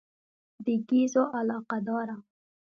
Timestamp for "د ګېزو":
0.65-1.23